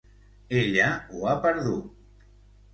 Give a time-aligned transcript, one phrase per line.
[0.61, 2.27] Ella ho ha perdut!